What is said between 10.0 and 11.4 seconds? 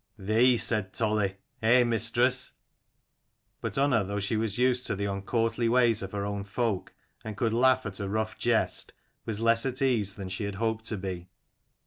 than she had hoped to be.